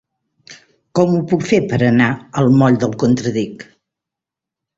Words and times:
Com 0.99 1.11
ho 1.17 1.19
puc 1.31 1.45
fer 1.49 1.59
per 1.73 1.79
anar 1.89 2.07
al 2.43 2.49
moll 2.63 2.81
del 2.85 2.97
Contradic? 3.05 3.69